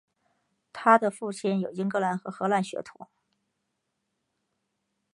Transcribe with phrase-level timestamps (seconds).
[0.73, 3.07] 她的父亲有英格兰和荷兰血统。